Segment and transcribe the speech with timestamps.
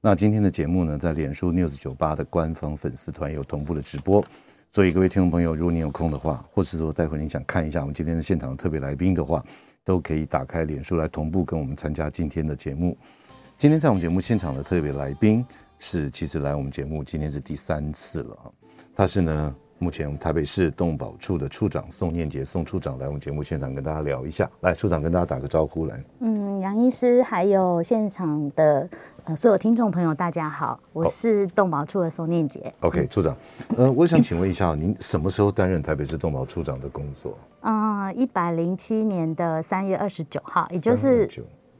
[0.00, 4.24] 那今天的节目呢，在脸书 News 酒吧的官方粉丝团有同步的直播，
[4.70, 9.44] 所以各位听众朋友，如果你有空的话，或是说待会你想看一下我们今天的现场的特别来宾的话，
[9.82, 12.96] 都可以打开脸书来同步跟我们参加今天的节目。
[13.56, 15.44] 今天在我们节目现场的特别来宾
[15.80, 18.52] 是，其实来我们节目今天是第三次了，
[18.94, 19.56] 他是呢。
[19.80, 26.02] 目前我们台北市动保处的处长宋念杰宋处长来我们节目现场跟大家聊一下，来处长跟大家打个招呼来。
[26.18, 28.88] 嗯，杨医师还有现场的
[29.22, 32.60] 呃所有听众朋友，大家好，我是动保处的宋念杰。
[32.80, 32.92] Oh.
[32.92, 33.36] OK，处长，
[33.76, 37.38] 呃，我想请问一下，您什么时候担任台北市动保处长的工作？
[37.60, 41.30] 嗯，一百零七年的三月二十九号，也就是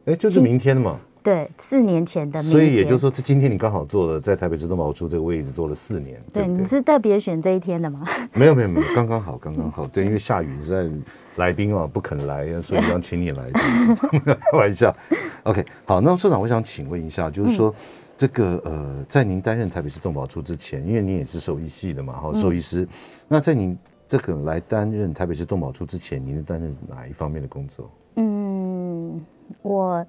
[0.04, 1.00] 哎，就是明天嘛。
[1.22, 6.22] 对，四年前的，所以也就是说，这今天你刚好坐了在台北市动保处这个位置坐了四年。
[6.32, 8.04] 对，对对，你是特别选这一天的吗？
[8.32, 9.86] 没有没有没有，刚刚好刚刚好。
[9.86, 10.88] 对，因为下雨实在
[11.36, 13.50] 来宾啊不肯来，所以想请你来。
[14.52, 14.94] 开玩笑。
[15.42, 17.74] OK，好，那社长，我想请问一下，就是说、嗯、
[18.16, 22.82] 这个呃，在您担任台北市动保处之前，因为您也是兽医系的嘛，哈，兽医师。
[22.82, 22.88] 嗯、
[23.28, 23.76] 那在您
[24.08, 27.90] 这个来担任台北市动保处之前，您是担任哪一方面的工作？
[28.16, 29.20] 嗯，
[29.60, 30.06] 我。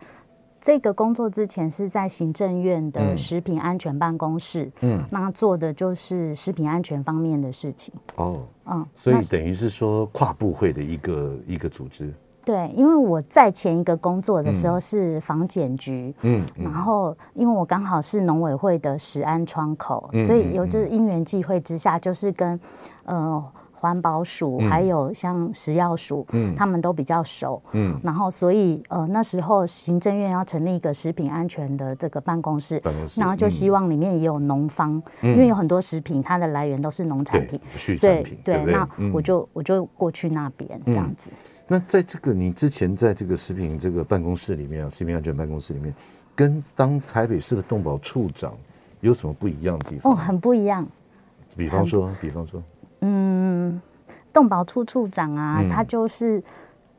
[0.61, 7.93] 这个工作之前是在行政院的食品安全办公室，嗯，那做的就是食品安全方面的事情。
[8.17, 12.13] 哦，嗯，所以等于是说跨部会的一个一个组织。
[12.43, 22.59] 对，因为我在前一个工作的时候是防检局，嗯，然后因为我刚好是农委会的食安窗口，所以有就是因缘际会之下，就是跟
[23.05, 23.43] 呃。
[23.79, 41.29] 环保署还有像食药署，嗯，他们都比较熟，嗯，然后所以呃那时候行政院要成立一个食品安全的这个办公室，办公室，然后就希望里面也有农方，嗯，因为有很多食品它的来源都是农产品，畜产品，对，那我就我就过去那边这样子。
[41.65, 45.93] 那在这个你之前在这个食品这个办公室里面啊，食品安全办公室里面，
[46.35, 48.53] 跟当台北市的动保处长
[48.99, 50.11] 有什么不一样的地方？
[50.11, 50.85] 哦，很不一样。
[51.55, 52.61] 比方说，比方说。
[54.29, 56.41] 嗯，动保处处长啊，嗯、他就是，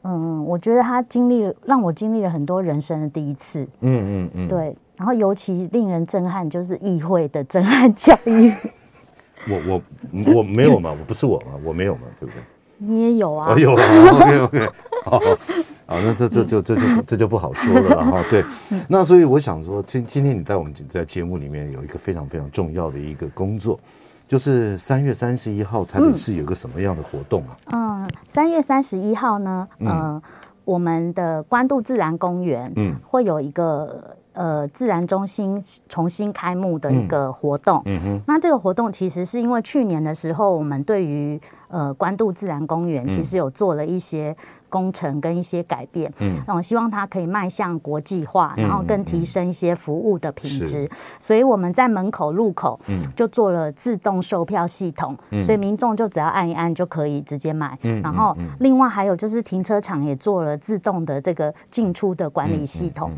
[0.03, 3.61] 嗯，我觉得他经历了，让我经历了很多人生的第一次。
[3.81, 4.77] 嗯嗯嗯，嗯对。
[4.97, 8.53] 然后尤其令人震撼，就是议会的震撼教育。
[9.49, 9.83] 我
[10.27, 12.43] 我我没有嘛，我不是我嘛，我没有嘛，对不对？
[12.77, 13.51] 你也有啊？
[13.51, 13.83] 我有啊。
[14.13, 14.69] OK OK，
[15.05, 15.21] 好，好，
[15.87, 18.23] 好，那这这就这就这就不好说了 哈。
[18.29, 18.45] 对，
[18.89, 23.81] 那所以我想说，今今天你在我们在节目里面有一个非常非常重要的一个工作。
[24.31, 27.57] 就是三月三十一号，台北市有个什么样的活动啊？
[27.73, 30.23] 嗯，三、呃、月三十一号呢，呃，嗯、
[30.65, 37.83] 我们的关渡自然公园，嗯，会有一个呃自然中心重新开幕的一个活动。
[37.87, 44.37] 嗯，嗯哼，那这个活动其实是因为去年的时候，我们对于呃关渡自然公园其实有做了一些。
[44.71, 50.89] 工程跟一些改变，嗯，我希望它可以迈向国际化，然后更提升一些服务的品质。
[51.19, 55.15] 所以我们在门口入口，嗯，就做了自动售票系统，
[55.45, 57.79] 所以民众就只要按一按就可以直接买。
[58.03, 63.11] 然后另外还有就是停车场也做了自动的这个进出的管理系统。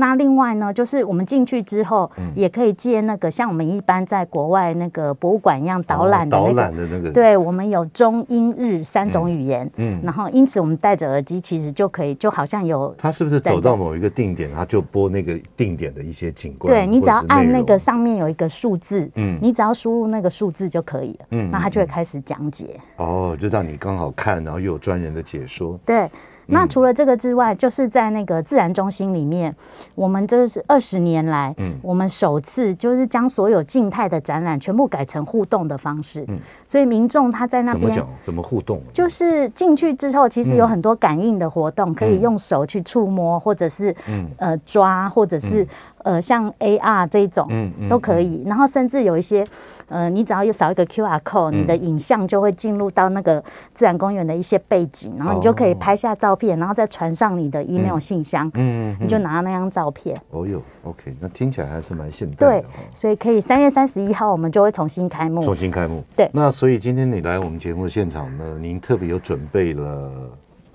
[0.00, 12.92] 那另外呢，就是我们进去之后，也可以借那个像我们一般在国外那个博物馆一样导览的那个，导览的那个，对，我们有中英日三种语言，嗯，然后因此我们戴着耳机，其实就可以就好像有。
[12.96, 16.72] 他是不是走到某一个定点，他就播那个定点的一些景观？
[16.72, 22.80] 对，你只要按那个上面有一个数字，嗯，你只要输入那个数字就可以了，嗯，那他就会开始讲解。
[22.96, 25.78] 哦，就让你刚好看，然后又有专人的解说。
[25.84, 26.08] 对。
[26.50, 29.54] 那除了这个之外，就是在那个自然中心里面，
[29.94, 38.08] 我们这是二十年来，嗯，我们首次就是将所有静态的展览全部改成互动的方式，嗯，所以民众他在那边怎么讲？
[38.22, 38.82] 怎么互动？
[38.92, 44.26] 就是进去之后，其实有很多感应的活动，可以用手去触摸，或者是嗯。
[44.38, 45.66] 呃抓，或者是。
[46.04, 48.42] 呃，像 AR 这一种，嗯，嗯都可以。
[48.46, 49.46] 然后甚至有一些，
[49.88, 53.42] 呃，你只要有扫一个 QR code，、嗯、你的影像就会进入到那个
[53.74, 60.16] 自然公园的一些背景，然后你就可以拍下照片，然后再传上你的 email 信箱，嗯，你就拿那张照片。
[60.30, 62.60] 哦哟，OK，那听起来还是蛮现代的。
[62.60, 62.64] 对，
[62.94, 65.42] 所以可以三月三十一号我们就会重新开幕。
[65.42, 66.02] 重新开幕。
[66.16, 66.28] 对。
[66.32, 70.10] 那所以今天你来我们节目的现场呢，您特别有准备了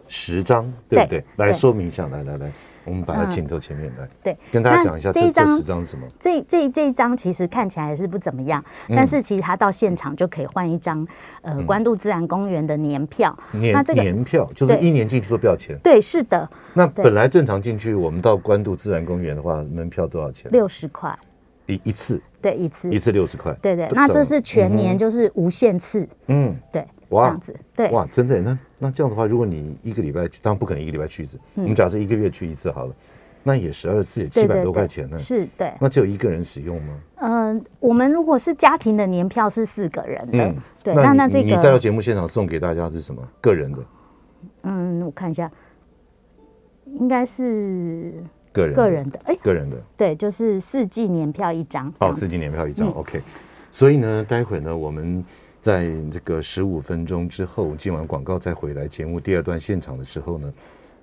[0.08, 1.10] 十张，对不？
[1.10, 2.52] 对来说明一下，来来来。
[2.86, 6.08] 我们把它镜头前面来，对，跟大家讲一下这这十张是什么？
[6.20, 11.06] 这这这一张其实看起来是不怎么样，但是其实它到现场就可以换一张
[11.42, 13.38] 呃关渡自然公园的年票。
[13.52, 15.78] 年年票就是一年进去都不要钱。
[15.84, 16.48] 对，是的。
[16.74, 20.52] 那本来正常进去，我们到关渡自然公园的话，门票多少钱？
[20.52, 21.18] 六十块。
[21.68, 22.22] 一一次。
[22.42, 22.92] 对，一次。
[22.92, 23.52] 一次六十块。
[23.62, 26.08] 对对，那这是全年就是无限次。
[26.28, 26.86] 嗯，对。
[27.10, 32.96] 哇，这样子，对，哇，真的，那那这样的话，如果你一个礼拜去，当然不可能一个礼拜去一次，我们假设一个月去一次好了，
[33.44, 37.00] 那也十二次也七百多块钱呢，是，对，那只有一个人使用吗？
[37.18, 43.22] 嗯，我们如果是家庭的年票是四个人的，对，那那这个你带到节目现场送给大家是什么？
[43.40, 43.78] 个人的？
[44.64, 45.52] 嗯，我看一下，
[46.86, 48.14] 应该是
[48.52, 53.22] 个人个人的，哎，个人的，对，就是四季年票一张，哦，四季年票一张，OK，
[53.72, 55.24] 所以呢，待会呢，我们。
[55.66, 60.54] 在这个十五分钟之后，进完广告再回来节目第二段现场的时候呢，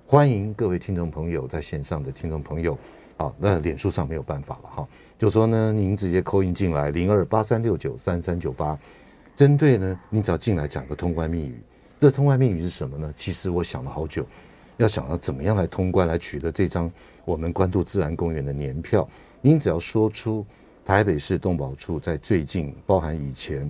[0.07, 2.79] 欢迎各位听众朋友在线上的听众朋友，
[3.17, 4.87] 好，那脸书上没有办法了哈，
[5.19, 8.79] 就说呢，您直接 call in 进来零二八三六九三三九八，
[9.35, 11.61] 针对呢，你只要进来讲个通关密语，
[11.99, 13.13] 这通关密语是什么呢？
[13.17, 14.25] 其实我想了好久，
[14.77, 16.89] 要想要怎么样来通关来取得这张
[17.25, 19.05] 我们关渡自然公园的年票，
[19.41, 20.45] 您只要说出
[20.85, 23.69] 台北市动保处在最近，包含以前。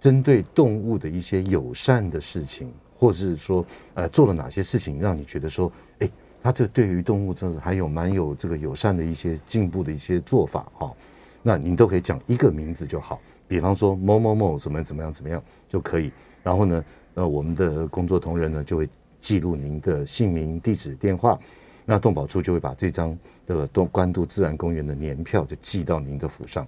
[0.00, 3.64] 针对动物的一些友善的事情，或者是说，
[3.94, 6.10] 呃，做了哪些事情让你觉得说，哎，
[6.42, 10.94] 他这对于动物真的还有蛮有这个友善的一些进步的一些做法哈，
[11.42, 16.12] 那您都可以讲一个名字就好，比方说某某某怎么怎么样怎么样就可以。
[16.42, 16.84] 然后呢，
[17.14, 18.88] 呃，我们的工作同仁呢就会
[19.20, 21.38] 记录您的姓名、地址、电话，
[21.84, 26.66] 那动保处就会把这张的东关渡自然公园的年票就寄到您的府上。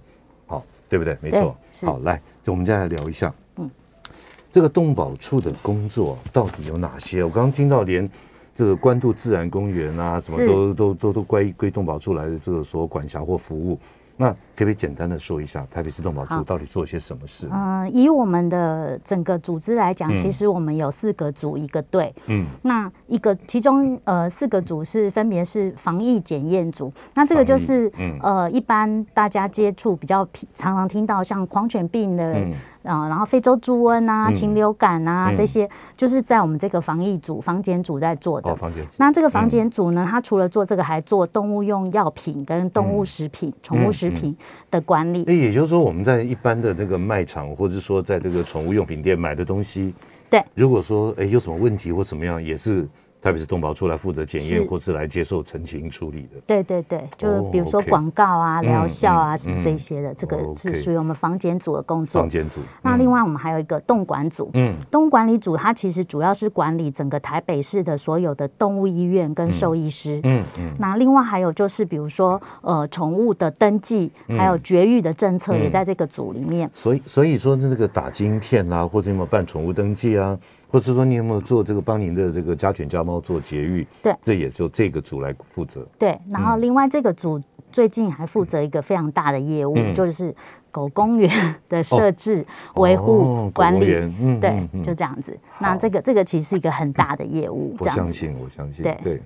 [0.91, 1.17] 对不对？
[1.21, 1.55] 没错。
[1.83, 3.71] 好，来，就我们再来聊一下，嗯，
[4.51, 7.23] 这个动保处的工作到底有哪些？
[7.23, 8.07] 我刚刚听到连
[8.53, 13.79] 这个关渡自然公园啊，什么都都都都归归动保处来的这个所管辖或服务。
[14.17, 17.47] 那可不可以简单的说一下台北市动保处到底做些什么事？
[17.51, 22.13] 嗯、呃，以我们的整个组织来讲，其实我们有四个组一个队。
[22.27, 26.93] 嗯，那一个其中呃四个组是分别是防疫检验组。
[27.15, 32.35] 那这个就是、嗯、呃一般大家接触比较常常听到像狂犬病的。
[32.83, 38.51] 嗯啊，然后非洲猪瘟啊、禽流感啊、嗯、这些，就是在我们这个防疫组、防检组在做的。
[38.51, 38.89] 哦，防检组。
[38.97, 44.35] 那这个防检组呢，它除了做这个，还做动物用药品跟动物食品、宠、嗯、物食品
[44.69, 45.23] 的管理。
[45.27, 49.93] 哎，也就是说，我们在一般的这个卖场，或者说在这个宠物用品店买的东西，
[50.29, 52.87] 对，如果说哎有什么问题或怎么样，也是。
[53.21, 56.41] 特别是动保处来负责检验，或是来接受澄清处理的。
[56.47, 62.19] 对对对，就比如说广告啊、疗效啊什么这些的，这个是属于我们房检组的工作。
[62.19, 62.59] 房检组。
[62.81, 64.49] 那另外我们还有一个动管组。
[64.53, 64.73] 嗯。
[64.89, 70.19] 动物管理组它其实主要是管理整个台北市的所有的动物医院跟兽医师。
[70.23, 70.71] 嗯嗯。
[70.79, 76.67] 那另外还有就是比如说呃宠物的登记，还有绝育的政策也在这个组里面。
[76.73, 80.35] 所以所以说那个打晶片啦，或者有没有办宠物登记啊？
[80.71, 83.85] 或者说你有没有做这个帮您的这个家犬家猫做绝育？
[84.01, 85.85] 对，这也就这个组来负责。
[85.99, 87.41] 对，然后另外这个组
[87.71, 90.33] 最近还负责一个非常大的业务，嗯、就是
[90.71, 91.29] 狗公园
[91.67, 93.93] 的设置、哦、维护、管理。
[93.95, 95.37] 哦嗯、对，嗯嗯、就这样子。
[95.59, 97.75] 那这个这个其实是一个很大的业务。
[97.77, 98.81] 我相信，我相信。
[98.81, 99.21] 对对。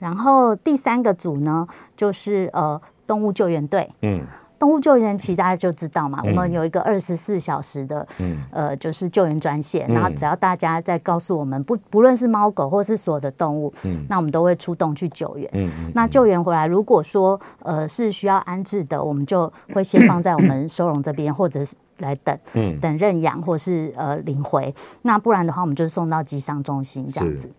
[0.00, 1.66] 然后第三个组呢，
[1.96, 3.88] 就是呃动物救援队。
[4.02, 4.20] 嗯。
[4.58, 15.48] 动物救援其实大家就知道嘛，嗯、我们有一个二十四小时的，嗯、呃，就是救援专线，嗯、然后只要大家在告诉我们，不不论是猫狗或是所有的动物，嗯、那我们都会出动去救援。
[15.94, 24.74] 那救援回来，如果说呃是需要安置的，我们就会先放在我们收容这边，或者是来等，嗯、等认养或是呃领回。
[25.02, 27.50] 那不然的话，我们就送到机伤中心这样子。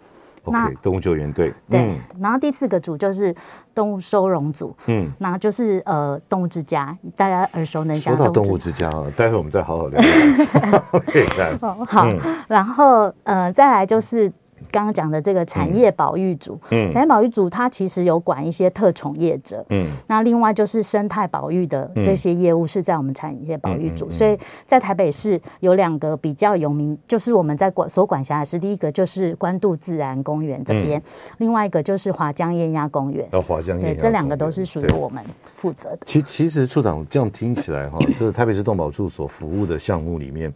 [0.46, 3.36] 那 okay, 动物救援队对，嗯、然后第四个组就是
[3.74, 8.16] 动物收容组，嗯，那就是呃动物之家，大家耳熟能详。
[8.16, 10.02] 说到动物之家啊，待会我们再好好聊。
[10.92, 14.32] OK，来，好，嗯、然后呃再来就是。
[14.72, 31.02] 刚刚讲的这个产业保育组，嗯，产业保育组它其实有管一些特宠业者，嗯，那另外就是生态保育的这些业务是在我们产业保育组，所以在台北市有两个比较有名，就是我们在管所管辖的是第一个就是关渡自然公园这边，
[31.38, 35.24] 另外一个就是华江雁鸭公园，哦，华江雁鸭，对，这两个都是属于我们
[35.58, 36.00] 负责的。
[36.06, 40.54] 其其实处长这样听起来哈，这个台北市动保处所服务的项目里面。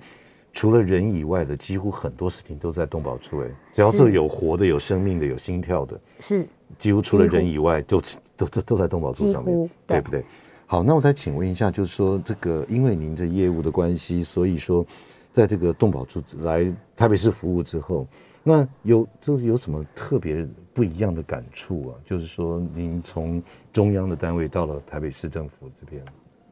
[0.54, 3.42] 除了人以外的，几乎很多事情都在动保处。
[3.42, 8.00] 哎，只要是有活的、有生命的、有心跳的，是几乎除了人以外，都
[8.38, 10.24] 都都都在动保处上面，对不对？
[10.68, 14.86] 好，那我再请问一下，就是说这个，因为您的业务的关系，所以说，
[15.32, 18.08] 在这个动保处来台北市服务之后，
[18.44, 21.96] 那有就是有什么特别不一样的感触啊？
[22.06, 23.42] 就是说，您从
[23.72, 26.04] 中央的单位到了台北市政府这边。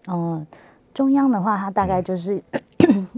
[0.07, 0.45] 哦，
[0.93, 2.61] 中央的话，它大概就是、嗯、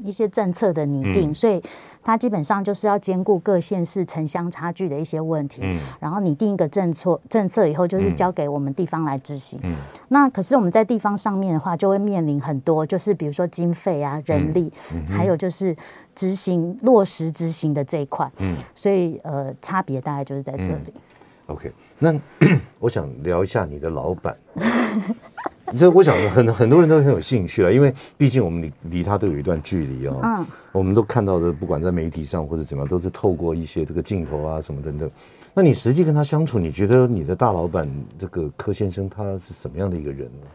[0.03, 1.61] 一些政策的拟定，嗯、所以
[2.03, 5.61] 它基本上就是要兼顾各县市城乡差距的一些问题。
[5.63, 9.59] 嗯，然后拟定一个政策政策以后，就是交给我们地方来执行。
[9.63, 9.75] 嗯，
[10.09, 14.71] 那可是我们在地方上面的话，就会面临很多，就是比如说经费啊、人力，
[15.09, 15.75] 还有就是
[16.13, 18.29] 执行落实执行的这一块。
[18.39, 20.93] 嗯，所以呃，差别大概就是在这里。
[20.95, 21.01] 嗯、
[21.47, 22.13] OK，那
[22.79, 24.35] 我想聊一下你的老板。
[25.77, 30.19] 这我想很很多人都很有兴趣了，因为毕竟我们离离他都有一段距离哦。
[30.23, 35.09] 嗯，我们都看到的，不管在媒体上或者怎么样，都是透过一些这个镜头啊什么等等。
[35.53, 40.47] 那你实际跟他相处，你觉得你的大老板这个柯先生他是什么样的一个人呢？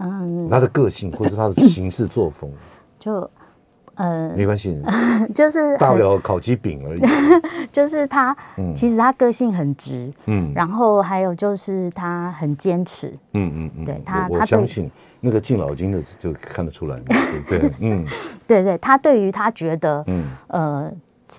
[0.00, 2.50] 嗯，他的个性或者他的行事作风，
[2.98, 3.30] 就。
[3.96, 4.80] 呃，没关系，
[5.34, 7.00] 就是大不了烤鸡饼而已。
[7.70, 16.98] 就是他，嗯、其实他个性很直，嗯，然后还有就是他很坚持，嗯嗯嗯，对他，我，我相信那个敬老金的就看得出来，
[17.48, 18.06] 对， 对，嗯，
[18.46, 20.24] 对对，他对于他觉得，嗯。
[20.48, 20.92] 呃。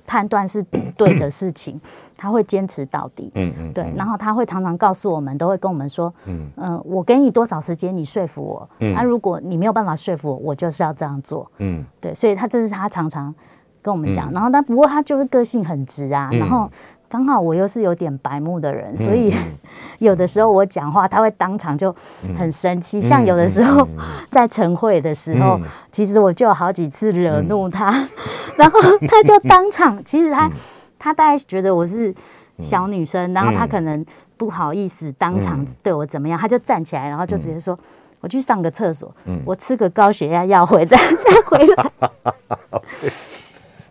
[0.06, 0.64] 判断是
[0.98, 1.80] 对的事情，
[2.18, 3.32] 他会坚持到底。
[3.36, 3.94] 嗯嗯，对。
[3.96, 8.70] 然后他会常常告诉我们，都会跟我们说，嗯嗯，我给你多少时间，你说服我。
[8.80, 8.94] 嗯。
[8.94, 11.50] 那如果你没有办法说服我，我就是要这样做。
[11.58, 11.84] 嗯。
[12.00, 13.34] 对，所以他这是他常常
[13.82, 14.32] 跟我们讲。
[14.32, 16.30] 然后但不过他就是个性很直啊。
[16.32, 16.70] 然后
[17.14, 19.32] 刚好我又是有点白目的人，所以
[20.00, 21.96] 有的时候我讲话，他会当场就
[22.36, 23.00] 很生气。
[23.00, 23.88] 像有的时候
[24.32, 25.60] 在晨会的时候，
[25.92, 27.92] 其实我就有好几次惹怒他。
[28.58, 30.54] 然后他就当场， 其实他、嗯、
[30.98, 32.12] 他大概觉得我是
[32.58, 34.04] 小女生，嗯、然后他可能
[34.36, 37.86] 不好意思当场对我怎么样，嗯、他就站起来，然后就直接说：“嗯、
[38.22, 41.92] 我去上个厕所，嗯、我吃个高血压药回再再回来。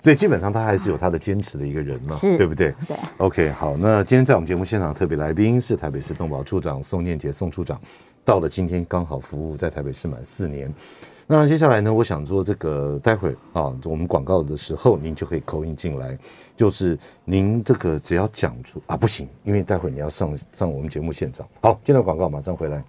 [0.02, 2.74] 所以基本上他还是有他的坚持的一个人嘛，对不对？
[2.88, 2.96] 对。
[3.18, 7.80] OK，好，那今天在我们节目现场特别来宾是台北市动保处长宋念杰宋处长，
[8.24, 10.72] 到了今天刚好服务在台北市满四年。
[11.28, 16.18] 那接下来呢，我想说这个，待会儿啊，我们广告的时候，您就可以 call in 进来，
[16.56, 21.46] 就是您这个只要讲出啊，不行，因为待会儿你要上上我们节目现场。
[21.60, 22.82] 好，进到广告，马上回来。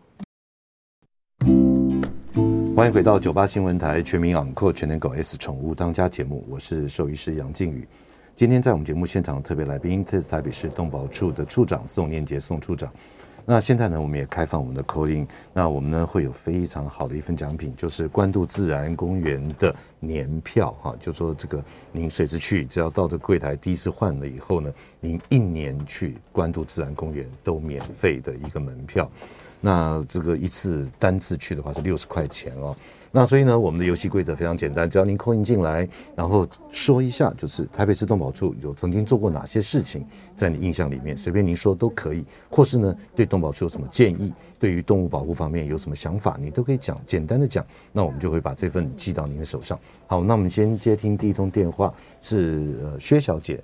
[2.75, 7.88] 欢迎回到九八新闻台全民养狗全能狗 S 宠物当家节目，我是兽医师杨靖宇。
[8.36, 12.92] 今天在我们节目现场特别来宾，特别是台北市动保处的处长宋念杰宋处长。
[13.46, 29.08] 那现在呢，我们也开放我们的 call in，那我们呢会有非常好的一份奖品，就是关渡自然公园的年票哈，就说这个您随时去，只要到这柜台第一次换了以后呢，您一年去关渡自然公园都免费的一个门票，
[29.65, 32.75] 那这个一次单次去的话是六十块钱哦。
[33.15, 40.03] 那所以呢，我们的游戏规则非常简单，只要您 call in 进来，然后说一下，就是台北市动保处有曾经做过哪些事情，
[40.36, 49.79] 在你印象里面，随便您说都可以，或是呢，对动保处有什么建议，对于动物保护方面有什么想法，你都可以讲，简单的讲，那我们就会把这份寄到您的手上。
[50.08, 53.63] 好，那我们先接听第一通电话，是呃薛小姐。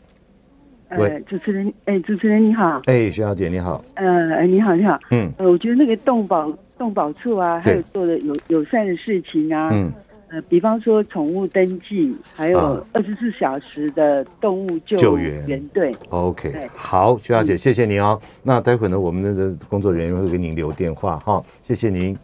[0.98, 2.81] 喂，呃、主持人，哎、欸，主持人你好。
[2.86, 3.84] 哎，徐小姐你好。
[3.96, 5.00] 呃，你好，你好。
[5.12, 5.31] 嗯。
[5.38, 6.51] 呃，我觉得那个动保。
[6.79, 9.91] 动保处啊，还有做的友友善的事情啊，嗯，
[10.29, 15.93] 呃，比方说宠物登记，还有二十四小时的动物救救援队。
[16.08, 18.17] OK，好，徐小姐，谢谢你哦。
[18.22, 22.17] 嗯、那待会呢，我们的工作人员会给您留电话哈，谢谢您。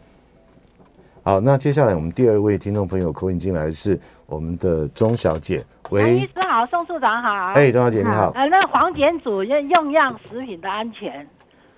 [1.22, 11.26] 好，那接下来我们第二位听众朋友 call in 进来是我们的钟小姐，喂，医师好，宋处长好，哎，钟小姐你好，呃，那黄检组用用药食品的安全。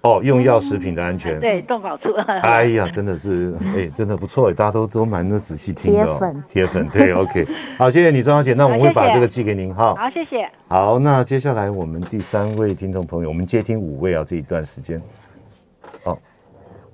[0.03, 2.13] 哦，用药食品的安全，嗯、对动保处。
[2.43, 6.05] 哎呀，真的是，哎，真的不错，大家都都蛮的仔细听的、哦。
[6.05, 7.45] 铁粉，铁粉，对， OK，
[7.77, 9.95] 好，谢谢你，钟小姐，那我们会把这个寄给您哈。
[9.97, 10.49] 好，谢谢。
[10.69, 15.03] 好，那接下来我们第三位听众朋友，我们接听五位啊，这一段时间。
[16.05, 16.17] 哦。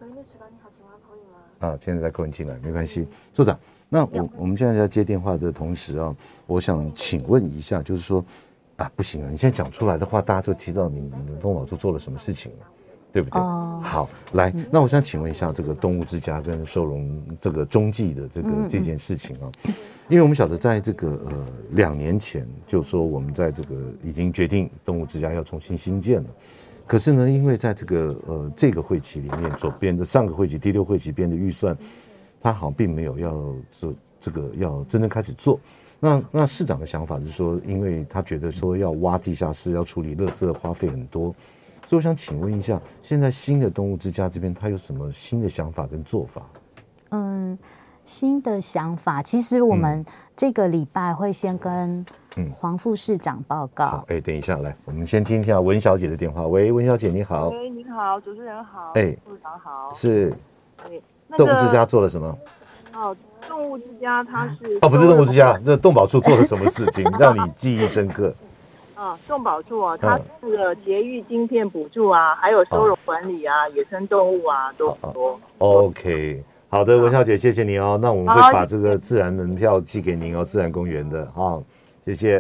[0.01, 1.69] 喂，那处长你好，请问可以吗？
[1.69, 3.07] 啊，现在在扣你进来，没关系。
[3.35, 3.57] 处长，
[3.95, 6.13] 那我我们现在在接电话的同时啊，
[6.49, 8.25] 我想请问一下，就是说，
[8.75, 12.67] 啊，不行啊，你现在讲出来的话，大家都提到你你们动保处做了什么事情了。
[13.13, 13.41] 对不对？
[13.41, 19.47] 哦，好，来，那我想请问一下，这个动物之家跟收容这个中继的这个这件事情啊，
[20.09, 26.29] 因为我们晓得，在这个呃两年前，就说我们在这个已经决定动物之家要重新新建了，
[26.89, 31.79] 可是呢，因为在这个呃这个会期里面所编的上个会期第六会期编的预算，
[32.45, 33.33] 他好像并没有要
[33.71, 35.59] 做这个要真正开始做。
[35.99, 41.35] 那那市长的想法是说，因为他觉得说要挖地下室，要处理垃圾，花费很多。
[41.87, 46.43] 所以我想请问一下，现在新的动物之家这边，他有什么新的想法跟做法？
[47.13, 47.59] 嗯，
[48.05, 50.05] 新的想法，其实我们
[50.37, 52.05] 这个礼拜会先跟
[52.37, 53.87] 嗯，黄副市长报告。
[53.87, 56.47] 好，哎，等一下，来，我们先听一下文小姐的电话。
[56.47, 57.49] 喂，文小姐，你好。
[57.49, 58.93] 喂，你好，主持人好。
[58.97, 59.91] 哎，部长好。
[59.95, 60.35] 是。
[60.87, 61.03] 对，
[61.37, 62.39] 动物之家做了什么？
[62.95, 63.17] 哦，
[63.49, 68.33] 动物之家它是哦，不是动物之家，那动保处做了什么事情 让你记忆深刻？
[68.95, 75.39] 啊，动保处啊，它那个节育晶片补助啊，还有收容管理啊，野生动物啊，都很多。
[75.59, 77.99] OK，好的，文小姐，谢谢你哦。
[78.01, 81.61] 那我们会把这个自然门票寄给您哦，自然公园的，好，
[82.07, 82.39] 谢谢。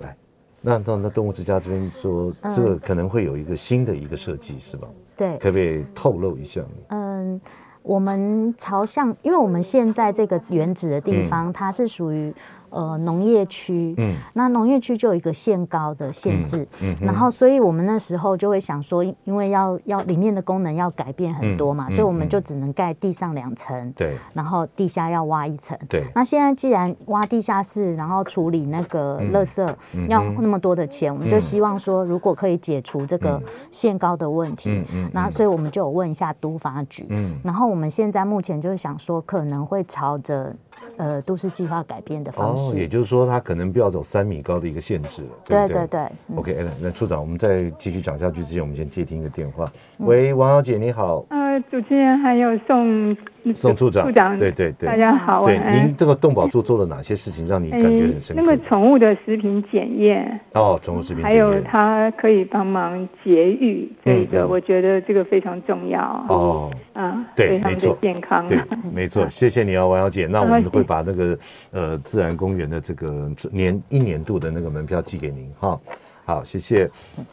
[0.00, 0.16] 来，
[0.62, 4.88] 那到那动物之家这边说，这个可能会有一个新的一个设计，是吧？
[5.14, 6.62] 对，可不可以透露一下？
[6.88, 7.38] 嗯。
[7.86, 12.34] 我们朝向，因为我们现在这个原址的地方，它是属于。
[12.76, 26.04] 呃，农业区，嗯，那农业区就有一个限高的限制，嗯，嗯，然后，所以我们那时候就会想说，因为要要里面的功能要改变很多嘛，嗯，所以我们就只能盖地上两层，对，然后地下要挖一层，对。
[26.14, 29.66] 那现在既然挖地下室，然后处理那个垃圾
[30.10, 40.54] 要那么多的钱，嗯，我们就希望说，如果可以解除这个限高的问题，嗯嗯，那所以我们就有问一下都发局，嗯，然后我们现在目前就是想说，可能会朝着。
[40.96, 45.28] 呃，都市计划改变的方式，哦，也就是说，它可能不要走三米高的一个限制了。
[45.44, 46.00] 对对对。
[46.34, 49.70] OK，那处长，我们在继续讲下去之前，我们先接听一个电话。
[49.98, 51.24] 喂，王小姐，你好。
[51.30, 53.16] 呃，主持人还有宋
[53.54, 55.44] 宋处长，处长，对对对，大家好。
[55.46, 58.42] 对，您这个动保处做了哪些事情，让你感觉很深刻？
[58.42, 66.70] 那个宠物的食品检验哦，宠物食品检验，还有它可以帮忙节育，这个我觉得这个非常重要哦。
[66.92, 68.58] 啊，对，没错，健康，对，
[68.92, 70.26] 没错，谢谢你哦，王小姐。
[70.26, 71.38] 那我们会把那个
[71.72, 75.78] 呃自然公园的这个年一年度的那个门票寄给您哈。
[76.24, 76.90] 好，谢谢。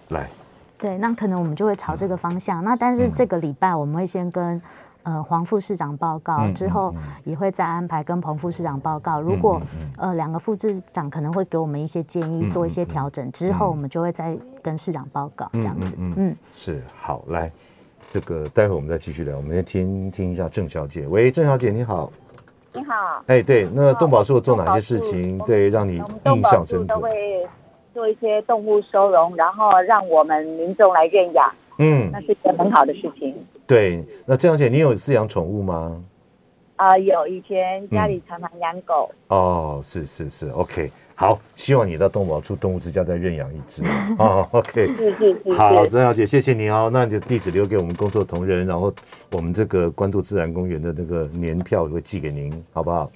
[0.09, 0.27] 来，
[0.77, 2.63] 对，那可能我们就会朝这个方向。
[2.63, 4.61] 那但是这个礼拜我们会先跟
[5.03, 6.93] 呃黄副市长报告，之后
[7.23, 9.21] 也会再安排跟彭副市长报告。
[9.21, 9.61] 如果
[9.97, 15.95] 呃两个副市长可能会给我们一些建议，做一些调整，之后我们就会再跟市长报告这样子。
[15.97, 17.51] 嗯，是，好，来。
[18.11, 21.07] 这个待会我们再继续聊，我们先听听一下郑小姐。
[21.07, 22.11] 喂，郑小姐你好。
[22.71, 23.23] 你好。
[23.25, 25.95] 哎，对，那动保处做哪些事情，对，让你
[26.25, 26.93] 印象深刻？
[26.93, 27.09] 都会
[27.91, 31.51] 做一些动物收容，然后让我们民众来认养。
[31.79, 33.35] 嗯，那是一件很好的事情。
[33.73, 35.99] 对，那郑小姐，你有饲养宠物吗？
[36.75, 39.09] 啊、呃，有，以前家里常常养狗。
[39.29, 40.91] 嗯、哦，是是是，OK。
[41.15, 43.81] 好，希望你到动保处动物之家再认养一只
[44.19, 44.47] 哦。
[44.51, 45.53] OK，是是是。
[45.53, 46.91] 好，郑小姐，谢谢你哦。
[46.93, 48.93] 那你的地址留给我们工作同仁，然后
[49.31, 53.11] 我们这个关渡自然公园的那个年票也会寄给您，好不好？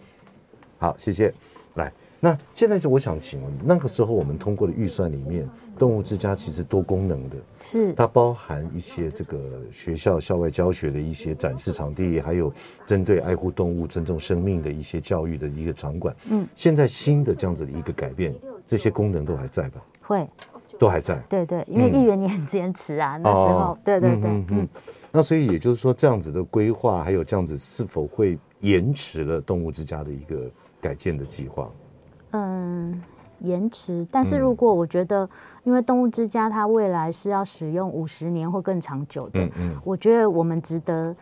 [0.80, 1.32] 好，谢谢。
[1.76, 9.38] 来，那现在就我想请问，那个时候我们通过的预算里面，动物之家其实多功能的，是它包含一些这个
[9.72, 12.52] 学校校外教学的一些展示场地，还有
[12.86, 16.16] 针对爱护动物、尊重生命的一些教育的一个场馆。
[16.30, 18.36] 嗯，现在新的这样子的一个改变，
[18.68, 19.82] 这些功能都还在吧？
[20.02, 20.28] 会，
[20.80, 21.18] 都还在。
[21.30, 24.68] 对对，因为议员你很坚持啊，那时候，对对对，嗯。
[25.12, 30.50] 那所以也就是说，这样子的规划，还有这样子是否会延迟了动物之家的一个
[30.82, 31.70] 改建的计划？
[32.32, 33.02] 嗯。
[33.40, 35.30] 延迟，但是如果我觉得，
[35.64, 41.16] 因为动物之家它未来是要使用五十年或更长久的，嗯嗯，我觉得我们值得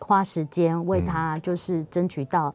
[0.00, 2.54] 花时间为它，就是争取到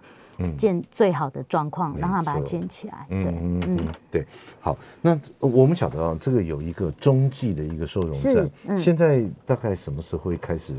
[0.57, 3.05] 建最好的状况，让它把它建起来。
[3.09, 3.77] 对，嗯嗯，
[4.09, 4.25] 对。
[4.59, 10.73] 好，那我们晓得啊，这个有一个中继的一个收容站，嗯，现在大概什么时候会开始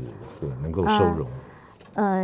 [0.61, 1.27] 能够收容？
[1.27, 1.52] 呃，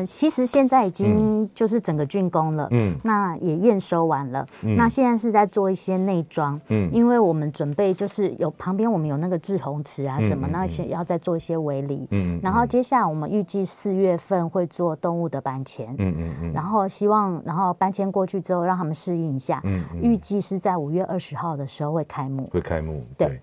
[0.06, 23.40] 其实现在已经就是整个竣工了，嗯，那也验收完了，嗯，那现在是在做一些内装，嗯，因为我们准备就是有旁边我们有那个制洪池啊什么，嗯，那些要再做一些围篱，嗯，然后接下来我们预计四月份会做动物的搬迁，嗯嗯嗯，然后希望然后搬迁过去之后让他们适应一下，嗯，预计是在五月二十号的时候会开幕，会开幕，对。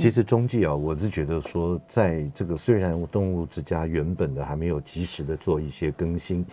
[0.00, 6.44] 对其实中继啊，我是觉得说，在这个虽然动物之家原本的还没有及时的做一些更新，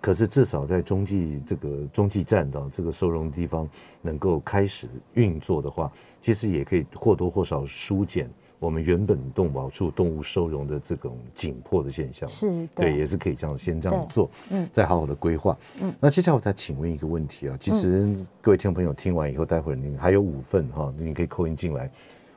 [0.00, 3.68] 可是至少在中继这个中继站的这个收容地方
[4.02, 5.90] 能够开始运作的话，
[6.20, 12.28] 其实也可以或多或少疏解我们原本动保处动物收容的这种紧迫的现象。
[12.28, 15.56] 是，对，对，也是可以这样先这样做，嗯，再好好的规划。
[15.80, 21.88] 嗯，那接下来我再请问一个问题啊，其实各位听众朋友听完以后，待会儿你还有五份哈，你可以扣音进来。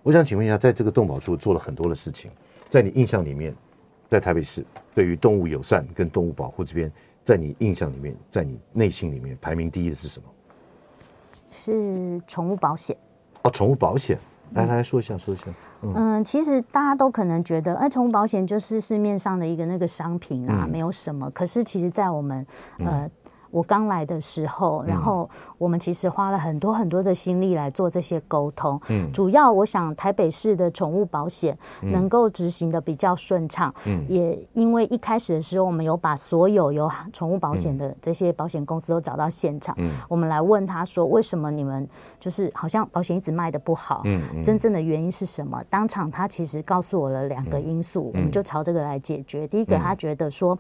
[0.02, 2.32] 我想请问一下，在这个动保处做了很多的事情，
[2.70, 3.54] 在你印象里面，
[4.10, 6.92] 在台北市对于动物友善跟动物保护这边，
[7.24, 10.26] 在你印象里面，在你内心里面排名第一的是什么？
[11.52, 12.96] 是宠物保险。
[13.44, 14.18] 哦，宠物保险，
[14.54, 15.46] 来来说一下，说一下。
[15.82, 21.30] 嗯，嗯，其实大家都可能觉得，哎，宠物保险就是市面上的一个那个商品啊，嗯、没有什么。
[21.32, 22.46] 可是其实，在我们
[22.80, 23.02] 呃。
[23.06, 23.12] 嗯
[23.52, 28.80] 我刚来的时候，然后我们其实花了很多很多的心力来做这些沟通。
[28.90, 33.74] 嗯，主要我想台北市的宠物保险能够执行的比较顺畅。
[33.86, 39.76] 嗯，也因为一开始的时候，我们有把所有有宠物保险的这些保险公司都找到现场。
[39.80, 41.88] 嗯，我们来问他说，为什么你们
[42.20, 44.02] 就是好像保险一直卖的不好？
[44.06, 45.64] 嗯，真正的原因是什么？
[45.70, 49.48] 当场他其实告诉我了两个因素，我们就朝这个来解决。
[49.48, 50.58] 第一个，他觉得说。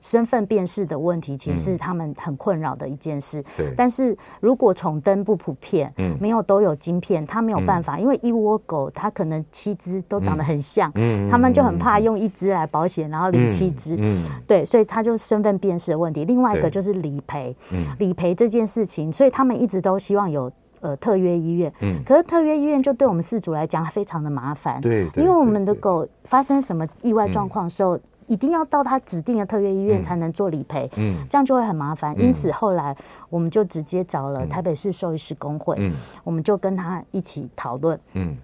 [0.00, 3.42] 身份辨识的问题，其实是他们很困扰的一件事。
[3.56, 3.72] 对。
[3.76, 16.24] 但是如果宠灯不普遍，嗯，没有都有晶片，他没有办法，因为一窝狗它可能七只都长得很像，嗯，他们就很怕用一只来保险，然后领七只，嗯，对，所以他就身份辨识的问题。
[16.24, 27.98] 另外一个就是理赔，嗯，理赔这件事情，所以他们一直都希望有呃特约医院，嗯，可是特约医院就对我们饲主来讲非常的麻烦，对，因为我们的狗发生什么意外状况的时候。
[28.30, 32.16] 一定要到他指定的特约医院才能做理赔，嗯，这样就会很麻烦。
[32.16, 32.96] 因此后来
[33.28, 38.36] 我们就直接找了台北市兽医师工会，嗯，我们就跟他一起讨论，嗯，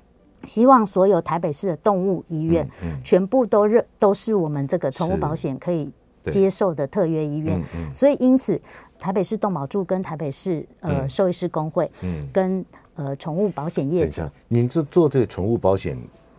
[0.45, 5.89] 希望所有台北市的动物医院，嗯全部都认都是我们这个宠物保险可以
[6.29, 7.63] 接受的特约医院。
[7.93, 8.61] 所以因此
[8.99, 12.65] 台北市动保处跟台北市呃兽医师工会，嗯，跟
[12.97, 15.97] 呃宠物保险业者，等一下，您是做这个宠物保险？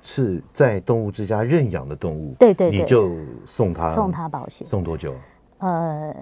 [0.08, 3.12] 是在动物之家认养的动物，对对，你就
[3.46, 5.13] 送他送他保险，送多久？
[5.58, 6.15] 呃，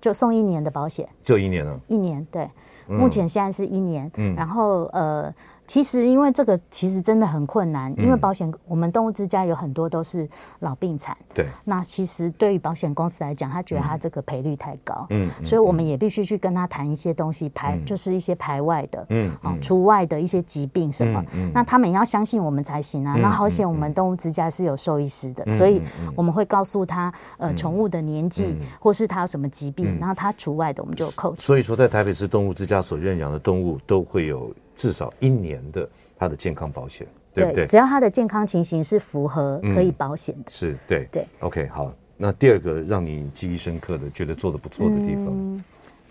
[0.00, 2.46] 就送一年的保险，就一年了，一年，对，
[2.86, 5.32] 目前现在是一年，嗯，然后呃。
[5.64, 11.16] 其实，因为这个其实真的很困难，因为保险，我们动物之家有很多都是老病残。
[11.32, 11.46] 对。
[11.64, 15.06] 那其实对于保险公司来讲，他觉得他这个赔率太高。
[15.10, 15.30] 嗯。
[15.42, 21.24] 所以我们也必须去跟他谈一些东西，排就是一些排外的，嗯，除外的一些疾病什么。
[21.32, 21.50] 嗯。
[21.54, 23.14] 那他们也要相信我们才行啊。
[23.16, 25.80] 那好险，我们动物之家是有兽医师的，所以
[26.14, 31.34] 我们会告诉他，呃，宠物的年纪或是他有什么疾病，然后他除外的，我们就扣。
[31.38, 34.52] 所以说，在台北市动物之家所认养的动物都会有。
[34.82, 37.64] 至少一年的他的健康保险，对不对？
[37.66, 41.24] 只要他的健康情形是符合可以保险的，是对对。
[41.38, 45.26] OK，好，那第二个让你记忆深刻的，觉得做的不错的地方。
[45.28, 45.62] 嗯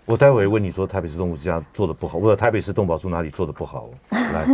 [0.04, 3.88] 我待会问你说台北市动物之家做的不好，或者台北市动保处哪里做的不好？
[4.10, 4.44] 来，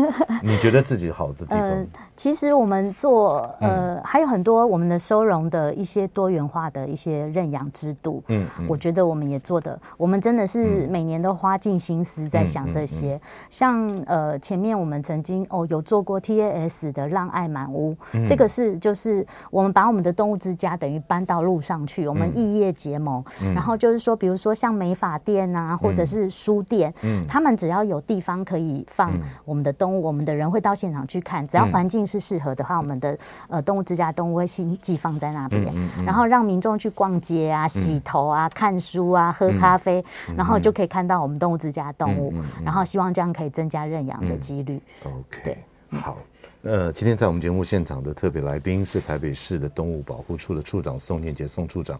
[0.42, 1.60] 你觉得自己好的地方？
[1.60, 13.14] 呃，其实我们做呃、嗯、还有很多我们的收容的一些多元化的一些认养制度，嗯，嗯我觉得我们也做的，我们真的是每年都花尽心思在想这些。
[13.14, 25.37] 嗯嗯嗯、像呃前面我们曾经哦有做过 TAS 的让爱满屋，嗯、这个是就是我们把我们的动物之家等于搬到路上去，我们异业结盟，嗯、然后就是说比如说像美发店。
[25.38, 29.12] 店啊，或者是书店，嗯，他们只要有地方可以放
[29.44, 31.46] 我们的动物，我们的人会到现场去看。
[31.46, 33.16] 只要环境是适合的话，我们的
[33.48, 35.72] 呃动物之家动物会先寄放在那边，
[36.04, 40.04] 然后让民众去逛街啊、洗头啊、看书啊、喝咖啡，
[40.36, 42.34] 然后就可以看到我们动物之家动物。
[42.64, 44.80] 然后希望这样可以增加认养的几率。
[45.04, 45.58] OK，对，
[45.98, 46.18] 好。
[46.62, 51.98] 呃，今天在我们节目现场的特别来宾是台北市的动物保护处的处长宋念杰宋处长。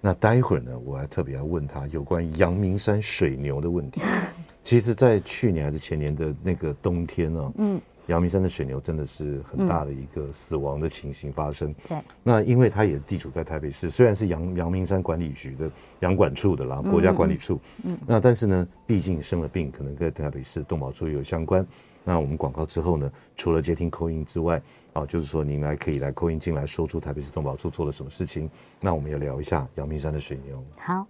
[0.00, 4.00] 那待会儿呢，我还特别要问他有关于阳明山水牛的问题。
[4.62, 11.74] 其实，在去年还是前年的那个冬天呢，嗯，阳明山的水牛真的是很大的一个死亡的情形发生。
[11.88, 21.66] 对，那因为它也地处在台北市，虽然是阳阳明山管理局的阳管处的啦，国家管理处，嗯，那但是呢，毕竟生了病，可能跟台北市动保处有相关。
[22.04, 24.60] 那我们广告之后呢，除了接听 call in 之外，
[24.92, 28.50] 啊，就是说您来可以来 call in 进来，说出台北市动保处做了什么事情。
[28.80, 30.64] 那我们也聊一下阳明山的水牛。
[30.76, 31.06] 好，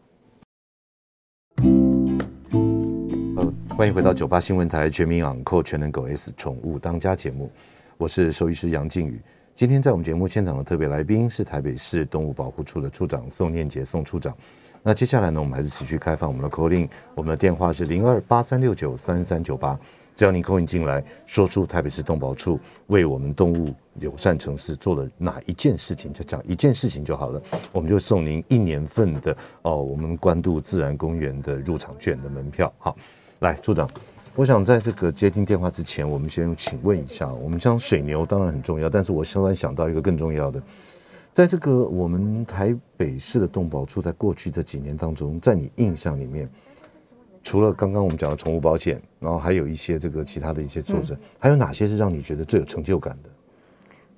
[3.36, 7.50] 呃，欢迎回到九八新闻台全民昂扣全能狗 S 宠物当家节目，
[7.96, 9.20] 我是兽医师杨靖宇。
[9.54, 14.34] 今天在我们节目现场的特别来宾是台北市动物保护处的处长宋念杰宋处长。
[14.82, 19.78] 那接下来呢，我们还是持续开放我们的 call in，我们的电话是零二八三六九三三九八。
[20.16, 27.42] 只要你 call in 进来，说出台北市动保处为我们动物友善城市做了哪一件事情，就讲一件事情就好了，
[27.72, 32.70] 我们就送您一年份的哦，我们关渡自然公园的入场券的门票。
[32.78, 32.94] 好，
[33.38, 33.88] 来，处长，
[34.34, 40.62] 我想在这个接听电话之前，我们先请问一下，我们像水牛当然很重要，但是我突然想到一个更重要的，
[41.32, 46.46] 在这个我们台北市的动保处，在过去这几年当中，在你印象里面。
[47.42, 53.30] 除了刚刚我们讲的宠物保险，然后还有一些这个其他的一些措施，嗯、还有哪些是让你觉得最有成就感的？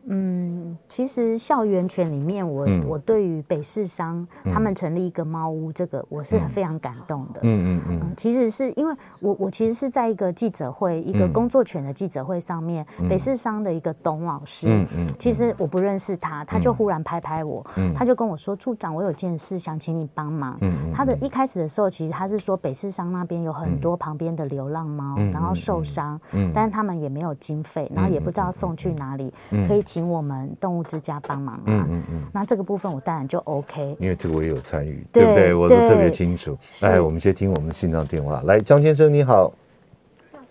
[0.06, 7.40] 嗯，其实校园犬里面我，我、嗯、我对于北市商他们成立一个猫屋，这个我是非常感动的。
[7.44, 20.58] 嗯嗯嗯，其实是因为我我其实是在一个记者会，一个工作犬的记者会上面，嗯、北市商的一个董老师，嗯嗯，其实我不认识他，他就忽然拍拍我，嗯、他就跟我说：“处长，我有件事想请你帮忙。
[20.62, 26.20] 嗯”他的一开始的时候，其实他是说北市商那边有很多旁边的流浪猫，然后受伤，
[26.52, 29.32] 但是他们也没有经费，然后也不知道送去哪里，
[29.68, 35.52] 可以请我们动物之家帮忙啊，嗯嗯嗯，那这个部分我当然就 OK，因为这个我也有参与，对不对？
[35.52, 36.56] 我都特别清楚。
[36.80, 38.40] 来，我们先听我们线上电话。
[38.46, 39.52] 来，张先生你好，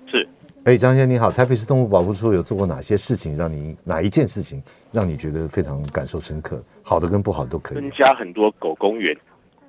[0.06, 0.30] 是，
[0.65, 6.62] 哎，张先生你好，台北市动物保护处有做过哪些事情，让你哪一件事情让你觉得非常感受深刻？
[6.84, 7.80] 好的跟不好都可以。
[7.80, 9.17] 增加很多狗公园，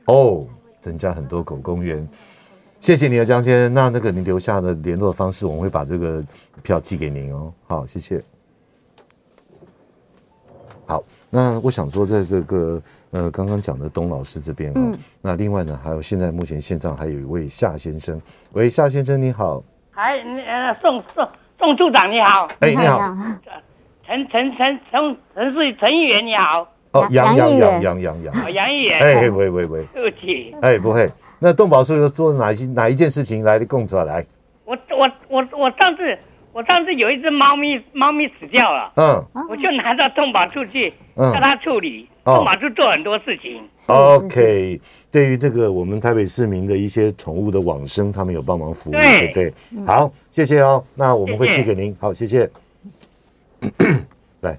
[0.05, 0.47] 哦，
[0.83, 2.07] 增加很多狗公园，
[2.79, 3.73] 谢谢你啊，张先生。
[3.73, 6.23] 那那个您留下的联络方式，我们会把这个
[6.63, 7.51] 票寄给您哦。
[7.67, 8.23] 好，谢谢。
[10.87, 18.21] 好，那我想说，在这个呃刚刚讲的董老师这边哦，嗯、那另外呢，还有现在目前线上还有一位夏先生，
[18.53, 22.99] 喂，夏先生你好，嗨，呃宋宋宋处长你好，哎你好，
[24.05, 34.27] 陈陈陈陈陈是陈议员你好，哦杨杨杨杨杨杨，哦杨议员，哎喂喂喂，对不起，哎不会，那动保处又做哪一哪一件事情来的供出来？
[34.65, 36.19] 我我我我上次。
[36.53, 43.67] 我上次有一只猫咪，猫咪死掉了，嗯，我就拿到动保处去叫它处理，动保处做很多事情。
[43.87, 49.55] OK，对于这个我们台北市民的一些宠物的往生，他们有帮忙服务，对不对？
[49.87, 50.85] 好，谢谢哦。
[50.95, 51.97] 那我们会寄给您。
[51.99, 52.49] 好，谢谢。
[54.43, 54.59] 来，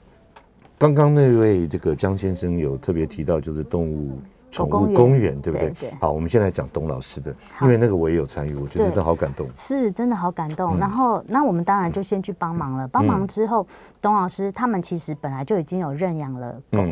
[0.78, 4.20] 刚刚那位这个江先生有特别提到，就是动物。
[4.54, 5.70] 宠物公园对不对？
[5.72, 10.78] 对，好，我们现在讲董老师的，因为那个我也有参与，我觉得真的好感动，是真的好感动。
[10.78, 12.88] 然后，那我们当然就先去帮忙了。
[12.88, 13.66] 帮忙之后，
[14.00, 16.86] 董老师他们其实本来就已经有认养了狗。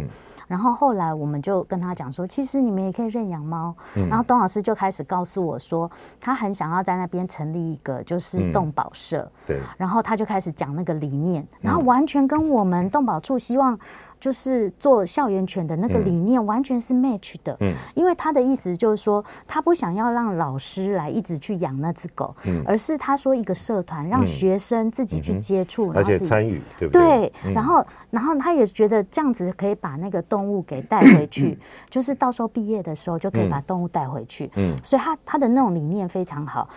[0.48, 3.74] 然后后来我们就跟他讲说，其实你们也可以认养猫。
[3.96, 9.20] 嗯、然后董老师就开始告诉我说，他很想要在那边成立一个就是动保社。
[9.20, 9.60] 嗯、对。
[9.78, 13.80] 然后他就开始讲那个理念，然后完全跟我们动保处希望
[14.22, 17.58] 就是做校园犬的那个理念完全是 match 的。
[17.62, 17.74] 嗯。
[17.96, 27.02] 因为他的意思就是说，他不想要让老师来一直去养那只狗，嗯、而是他说一个社团让学生自己去接触，而且参与，对不对？
[27.02, 27.34] 对。
[27.46, 31.56] 嗯、然后，然后他也觉得这样子可以把那个动动物给带回去，
[31.88, 34.50] 就是到时候毕业的时候就可以把动物带回去。
[34.56, 36.68] 嗯，所以他他的那种理念非常好。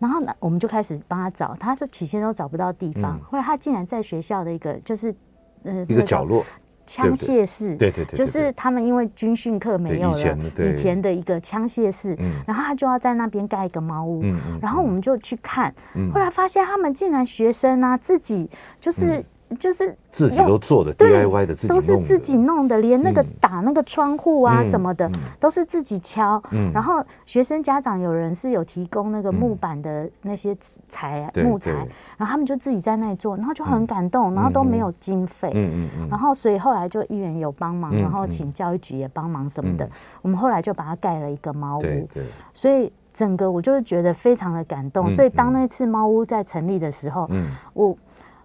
[0.00, 5.14] 然后呢，我们就开始帮他找，他就起先都找不到地方，后来他竟然在学校的一个就是
[5.62, 6.44] 呃一个角落
[6.92, 7.74] 枪械室。
[7.76, 14.22] 对对对，就是他们因为军训课没有了，以前的一个枪械室，然后他就要在那边盖一个猫屋。
[14.60, 15.74] 然后我们就去看，
[16.12, 18.48] 后来发现他们竟然学生啊自己
[18.80, 19.24] 就是。
[19.58, 26.42] 就是自己都做的 DIY 的，自己都是自己弄的，连那个打那个窗户啊什么的都是自己敲。
[26.72, 30.56] 然后学生家长有人是有提供那个木板的那些
[30.88, 35.50] 材木材，然后他们就自己在那里做，然后就很感动，然后都没有经费。
[35.54, 39.88] 嗯嗯，然后所以后来就议员有帮忙，然后请教育局也帮忙什么的，
[40.20, 42.08] 我们后来就把它盖了一个猫屋。
[42.52, 45.10] 所以整个我就是觉得非常的感动。
[45.10, 47.28] 所以当那次猫屋在成立的时候，
[47.72, 47.96] 我。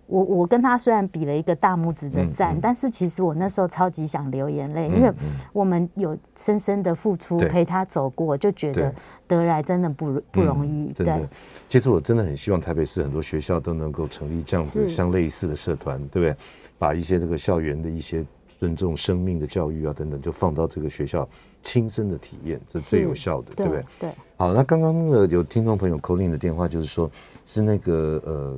[0.08, 5.12] 我我跟他虽然比了一个大拇指的赞，但是其实我那时候超级想流眼泪，因为
[5.52, 8.93] 我们有深深的付出陪他走过，就觉得
[9.28, 10.93] 得来真的不不容易。
[10.93, 11.28] 对，
[11.67, 16.36] 其实我真的很希望台北市很多学校都能够成立这样子像类似的社团，对不对？
[16.80, 21.28] 把一些这个校园的一些尊重生命的教育啊等等，就放到这个学校
[21.62, 23.86] 亲身的体验，这最有效的，对不对？
[24.00, 24.10] 对。
[24.38, 27.12] 好，那刚刚的有听众朋友 call in 的电话，就是说
[27.46, 28.58] 是那个呃。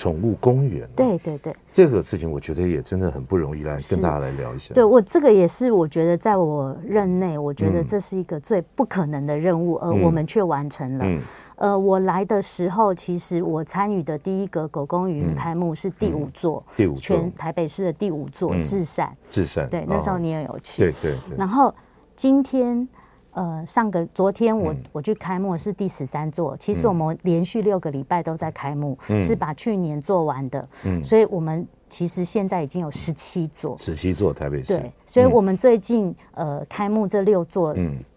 [0.00, 4.72] 宠物公园，对对对，这个事情我觉得也真的很不容易，来跟大家来聊一下。
[4.72, 11.22] 对，我这个也是，我觉得在我任内，我觉得这是一个最不可能的任务，而我们却完成了。
[11.56, 21.36] 呃，我来的时候，其实我参与的第一个狗公园开幕是第五座，第五座，全台北市的第五座至善，至善，对，那时候你也有去，对对对。
[21.36, 21.74] 然后
[22.16, 22.88] 今天。
[23.32, 30.68] 呃，上个昨天我我去开幕是第十三座，其实我们连续六个礼拜都在开幕，是把去年做完的，
[31.04, 37.74] 所以我们其实现在已经有十七座，十七座台北市，对，所以我们最近呃开幕这六座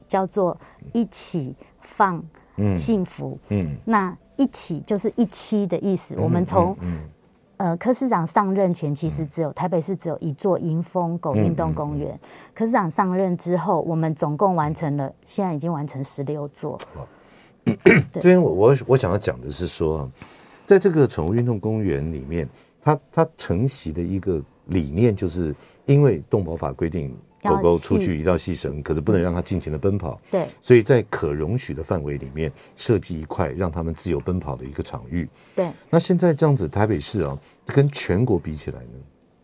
[0.07, 0.57] 叫做
[0.91, 2.23] 一起放
[2.77, 6.75] 幸福，嗯，那一起就是一期的意思，我们从。
[7.63, 12.19] 呃，柯市长上任前，其实只有台北市只有一座迎风狗运动公园。
[12.53, 16.77] 柯市长上任之后，我们总共完成了，现在已经完成十六座。
[18.11, 20.11] 这边我我我想要讲的是说，
[20.65, 22.45] 在这个宠物运动公园里面，
[22.81, 27.15] 它它承袭的一个理念就是因为动保法规定。
[27.45, 30.17] 狗狗出去一定要系绳，可是不能让它尽情的奔跑。
[30.31, 35.27] 对，所以在可容许的范围里面设计一块让它们自由奔跑的一个场域。
[35.53, 38.87] 对，那现在这样子，台北市啊，跟全国比起来呢？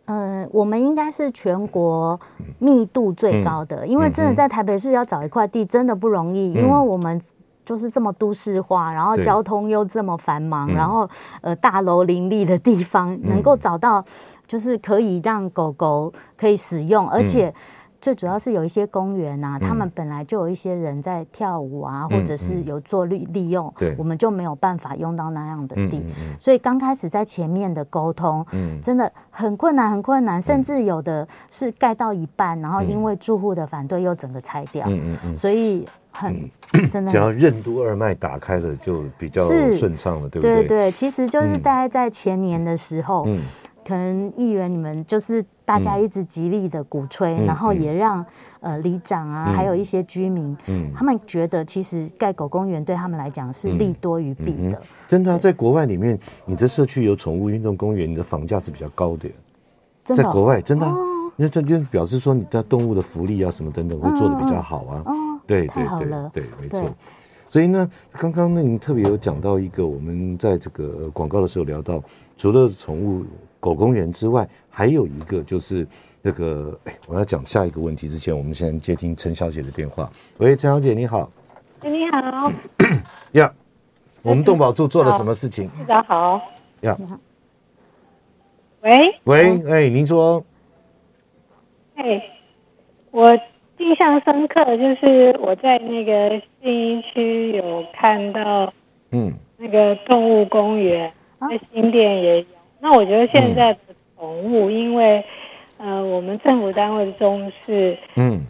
[0.06, 2.18] 呃，我们应该是全国
[2.58, 7.22] 密度最高的，嗯、因为真的在台北市要找一块地真的不容易，嗯、因为我们
[7.66, 11.06] 就是这么都市化，然后交通又这么繁忙，然后
[11.42, 14.04] 呃大楼林立的地方，嗯、能够找到
[14.50, 17.54] 就是可以让狗狗可以使用，而且。
[18.02, 26.02] 最主要是有一些公园啊，他们本来就有一些人在跳舞啊，或者是有做利利用，对，我们就没有办法用到那样的地，
[26.40, 28.46] 所以刚开始在前面的沟通，
[28.82, 34.88] 真的很困难，很困难，甚至有的是盖到一半，然后因为住户的反对又整个拆掉，
[35.36, 36.50] 所以很
[36.90, 40.56] 真的，只要任督二脉打开了，就比较顺畅了，对不对？
[40.60, 40.68] 对？
[40.68, 43.28] 对，其实就是大概在前年的时候。
[43.90, 48.24] 可能议员你们就是大家一直极力的鼓吹，嗯、然后也让
[48.60, 54.78] 呃里长啊，嗯、还有一些居民，嗯，他们觉得其实盖狗公园对他们来讲是利多于弊的。
[54.78, 59.28] 嗯嗯、真的、啊，在国外里面，你的社区有宠物运动公园，你的房价是比较高的。
[60.06, 60.96] 的在国外，真的、啊，
[61.38, 65.04] 因为这就表示说你的动物的福利啊什么等等会做的比较好啊。
[65.48, 66.88] 对对对对，没错。
[67.50, 72.00] 所以呢，刚刚呢，你特别有讲到一个，我们在这个广告的时候聊到，
[72.38, 73.26] 除了宠物。
[73.60, 75.86] 狗公园之外，还有一个就是
[76.22, 80.10] 那个，哎，我要讲下一个问题之前，我们先接听陈小姐的电话。
[80.38, 81.30] 喂，陈小姐你好。
[81.84, 82.52] 你好。
[83.34, 83.54] 呀，
[84.22, 85.70] 我们动保处做了什么事情？
[85.88, 86.42] 大家好。
[86.82, 86.98] 呀。
[88.82, 89.14] 喂。
[89.26, 90.44] 喂，哎，您说。
[91.96, 92.24] 哎，
[93.12, 93.38] 我
[93.78, 98.74] 印象深刻，就是我在那个信义区有看到，
[99.12, 102.46] 嗯，那个动物公园在新店也有。
[102.80, 103.80] 那我觉得现在的
[104.18, 105.24] 宠物，因为，
[105.78, 108.42] 呃，我们政府单位重视，嗯，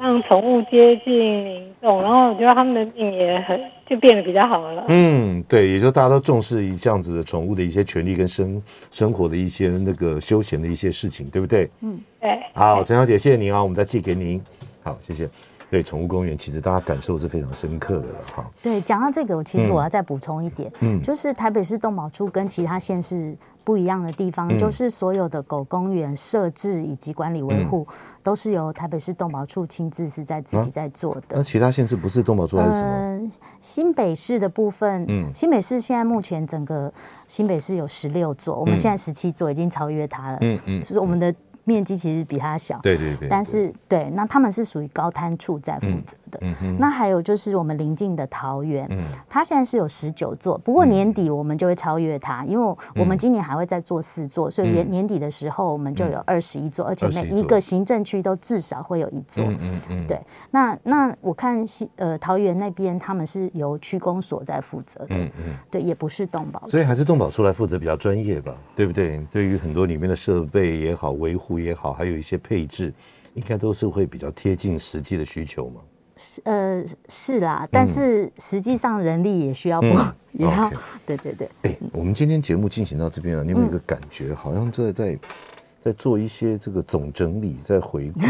[0.00, 4.84] 让宠物接近民众，然后我觉得他们的命也很就变得比较好了。
[4.88, 11.68] 嗯，对，也就大家都重视一这样子的宠物的一些权利跟生生活的一些那个休闲的一些事情，对不对？
[11.80, 12.38] 嗯，对。
[12.54, 14.40] 好，陈小姐，谢谢您啊，我们再寄给您。
[14.82, 15.28] 好，谢谢。
[15.70, 18.44] 对，宠物公园其实大家感受是非常深刻的了哈。
[18.60, 31.36] 对，讲到这个，其实我要再补充一点，嗯，就是台北市动保处跟其他县市不一样的地方，嗯、就是所有的狗公园设置以及管理维护，嗯、都是由台北市动保处亲自是在自己在做的。
[31.36, 32.88] 啊、那其他县市不是动保处还是什么？
[32.88, 33.30] 呃，
[33.60, 36.92] 新北市的部分，嗯，新北市现在目前整个
[37.28, 41.32] 新北市有十六座，我们现在十七座已经超越它了，嗯嗯，就是我们的。
[41.70, 46.38] 面积其实比它小，对对对，但是对，那他们是属于高滩处在负责的。
[46.42, 46.76] 嗯嗯。
[46.80, 59.44] 那还有就是我们邻近的桃园，嗯，它现在是有十九座，不过年底我们就会超越它，因为我们今年还会再做四座，所以年年底的时候我们就有二十一座，而且每一个行政区都至少会有一座。
[59.44, 60.06] 嗯嗯嗯。
[60.08, 69.24] 对，那那我看西呃桃园那边他们是由区公所在负责的，嗯嗯，对，也不是动保，所以还是动保出来负责比较专业吧，对不对？
[69.30, 71.59] 对于很多里面的设备也好，维护。
[71.60, 72.92] 也好，还有一些配置，
[73.34, 75.80] 应该都是会比较贴近实际的需求嘛。
[76.16, 81.46] 是呃是啦，但是实际上人力也需要不、嗯、 也要 okay 对对对。
[81.62, 85.18] 哎、欸，我们今天节目进行到这边啊，你有没有一个感觉，嗯、好像在在
[85.82, 88.20] 在做一些这个总整理，在回顾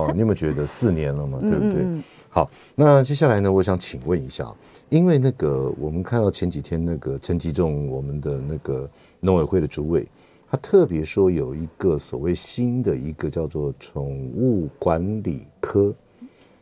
[0.00, 0.10] 啊？
[0.16, 1.38] 你有没有觉得四年了嘛？
[1.38, 1.84] 对不对？
[2.30, 4.50] 好，那接下来呢，我想请问一下，
[4.88, 8.88] 因为那个我们看到前几天那个陈吉仲，我们的那个
[9.20, 10.06] 农委会的主委。
[10.54, 15.92] 他特别说有一个所谓新的一个叫做宠物管理科，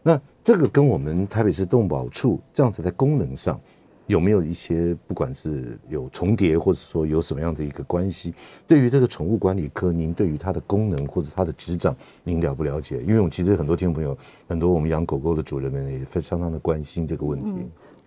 [0.02, 3.60] 那这个跟我们台北市动保处这样子在功能上
[4.06, 8.32] 有没有一些不管是有重叠，或者说有什么样的一个关系？
[8.66, 12.98] 对于这个宠物管理科，您对于它的功能或者它的执掌，您了不了解？
[13.02, 14.16] 因为我们其实很多听众朋友，
[14.48, 17.52] 很多我们养狗狗的主人们也非常常的关心这个问题。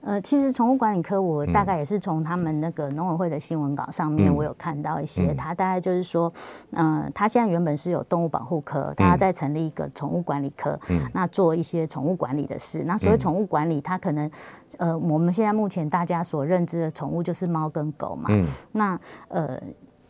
[0.05, 5.33] 呃，其实宠物管理科，我大概也是从他们那个农委会的新闻稿上面，我有看到一些。
[5.33, 6.31] 他大概就是说，
[6.73, 10.79] 呃，他现在原本是有动物保护科，他在成立一个宠物管理科，
[11.11, 12.83] 那做一些宠物管理的事。
[12.85, 14.29] 那所谓宠物管理，他可能，
[14.77, 18.29] 呃，我们现在目前大家所认知的宠物就是猫跟狗嘛。
[18.73, 19.59] 那呃，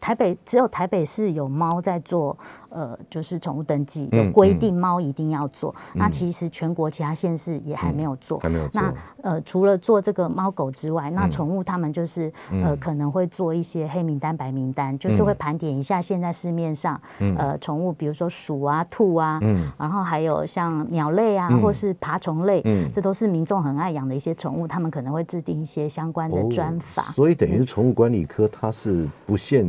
[0.01, 2.37] 台北只有台北市有猫在做。
[2.75, 5.73] 呃，就是宠物登记有规定，猫一定要做。
[5.93, 8.37] 那其实全国其他县市也还没有做。
[8.39, 8.81] 还没有做。
[8.81, 16.99] 那呃，除了做这个猫狗之外，那宠物他们就是呃可能会做一些黑名单、白名单，就是会盘点一下现在市面上
[17.37, 19.39] 呃宠物，比如说鼠啊、兔啊，
[19.77, 22.61] 然后还有像鸟类啊，或是爬虫类，
[22.91, 27.03] 这都是民众很爱养的一些宠物，他们可能会制定一些相关的专法。
[27.03, 29.65] 所以等于是宠物管理科，它是不限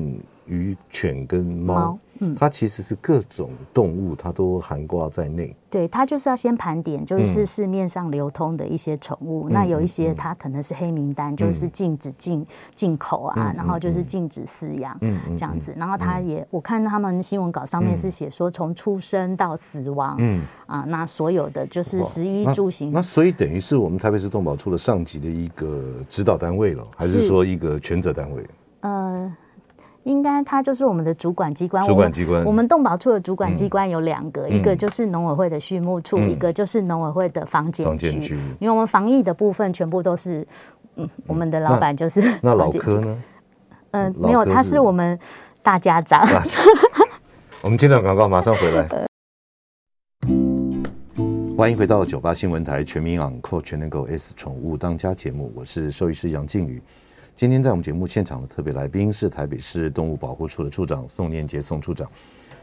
[0.46, 1.96] 于犬跟猫。
[2.20, 5.54] 嗯，它其实是各种动物，它都含挂在内。
[5.68, 9.48] 对，它就是要先盘点，就是市面上流通的一些宠物。
[9.48, 15.74] 嗯、那有一些它可能是黑名单，嗯、就是禁止进进口啊，嗯、然后就是禁止饲养，嗯，这样子。
[15.76, 22.90] 然后它也，嗯、我看他们新闻稿上面是写说，从出生到死亡，嗯啊，那所有的就是食衣住行。
[22.92, 28.46] 那所以等于是我们台北市动保处的上级的一个指导单位了，还是说一个权责单位？
[28.80, 29.36] 呃。
[30.06, 31.84] 应该它就是我们的主管机关。
[31.84, 38.36] 主管机关，我们动保处的主管机关有两个，一个就是农委会的畜牧处，一个就是农委会的房检区。
[38.60, 40.46] 因为我们防疫的部分全部都是，
[40.94, 42.22] 嗯，我们的老板就是。
[42.40, 43.22] 那老柯呢？
[43.90, 45.18] 嗯，没有，他是我们
[45.60, 46.24] 大家长。
[47.60, 48.88] 我们接着广告，马上回来。
[51.58, 56.80] 欢迎回到九八新闻台全民昂扣全能狗 S 宠物当家节目，我是兽医师杨靖宇。
[57.36, 62.10] 今天在我们节目现场的特别来宾是台北市动物保护处的处长宋念杰宋处长。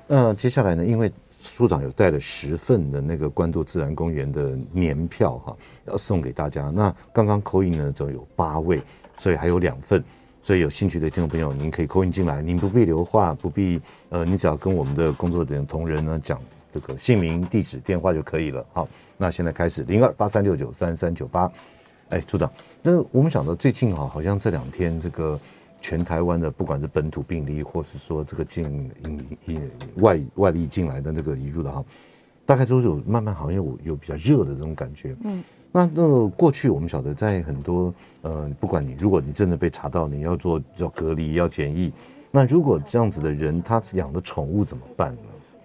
[0.07, 5.55] 那接下来呢，因为处长有带了十份的那个关渡自然公园的年票哈，
[5.85, 6.71] 要送给大家。
[6.71, 8.81] 那刚刚扣印呢，就有八位，
[9.15, 10.03] 所以还有两份。
[10.41, 16.41] 所以有兴趣的听众朋友，您可以扣印进来，您不必留话，不必呃，你只要跟我们的工作人员同仁呢讲
[16.73, 18.65] 这个姓名、地址、电话就可以了。
[18.73, 21.47] 好，那现在开始零二八三六九三三九八。
[22.09, 22.51] 哎，组长，
[22.81, 25.39] 那我们想到最近哈，好像这两天这个
[25.81, 31.83] 全台湾的不管是本土病例，或是说这个进引引外外力进来的那个移入的哈，
[32.45, 35.15] 大概都有慢慢好像有有比较热的这种感觉。
[35.23, 37.91] 嗯，那那个过去我们晓得在很多
[38.21, 41.91] 呃，不管你如果你真的被查到，你要做要隔离要检疫，
[42.29, 45.21] 那如果这样子的人他养的宠物怎么办呢？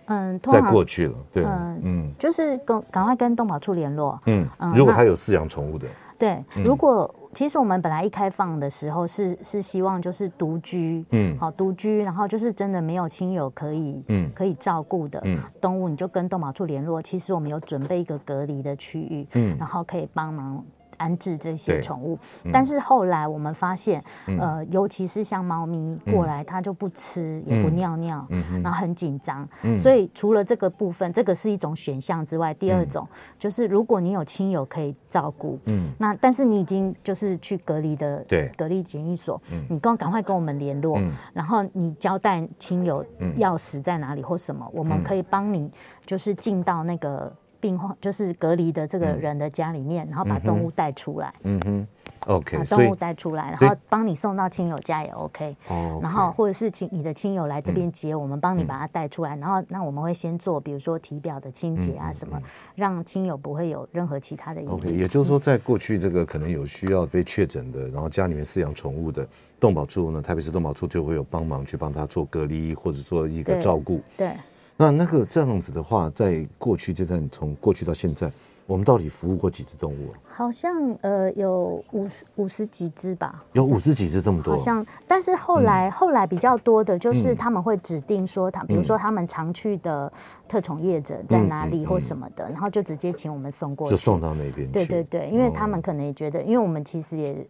[0.07, 4.19] 嗯，在过去了，对，嗯，嗯就是跟赶快跟动保处联络。
[4.25, 5.87] 嗯，如果他有饲养宠物的。
[6.19, 15.23] 对，如果其实我们本来一开放的时候是是希望就是独居，嗯，好独居，然后就是真的没有亲友可以，嗯，可以照顾的
[15.61, 17.01] 动物，你就跟动保处联络。
[17.01, 20.65] 其实我们有准备一个隔离的区域，嗯，然后可以帮忙。
[20.99, 29.49] 安置这些宠物，嗯、但是后来我们发现，嗯、呃，尤其是像猫咪过来，它就不吃，嗯、也不尿尿，嗯、然后很紧张。
[29.63, 38.25] 嗯、所以除了这个部分，这个是一种选项之外，第二种、嗯、就是如果你有亲友可以照顾，嗯，那但是你已经就是去隔离的
[38.57, 43.05] 隔离检疫所，嗯、你跟赶快跟我们联络，嗯、然后你交代亲友
[43.37, 45.71] 钥匙在哪里或什么，嗯、我们可以帮你
[46.05, 47.33] 就是进到那个。
[47.61, 51.33] 病患就是隔离的这个人的家里面，嗯、然后把动物带出来。
[51.43, 51.87] 嗯哼
[52.27, 55.57] ，OK，把动物带出来，然后帮你送到亲友家也 OK。
[55.69, 59.37] 哦，然后或者是请你的亲友来这边接，嗯、我们帮你把它带出来。
[59.37, 62.41] 然后那我们会先做，比如说体表的清洁啊什么，
[62.75, 64.71] 让亲友不会有任何其他的疑虑。
[64.71, 69.27] OK，也就是说，在过去这个可能有需要被确诊的，然后家里面饲养宠物的
[69.59, 74.01] 动保处呢，台北市动保处就会有帮忙去帮他做隔离或者做一个照顾。
[74.17, 74.29] 对。
[74.29, 74.37] 对
[74.81, 78.31] 那那个这样子的话，在过去这段从过去到现在，
[78.65, 80.15] 我们到底服务过几只动物啊？
[80.29, 83.45] 好像呃有五十五十几只吧。
[83.55, 84.57] 有五十几只这么多？
[84.57, 90.13] 好像，但是后来、嗯、后来比较多的就是他们会指定说他，嗯、比如说他们常去的
[90.47, 94.71] 特宠业者在哪里或什么的，然后就直接请我们送过去，就送到那边。
[94.71, 97.45] 对对对，因为他们可能也觉得，因为我们其实也。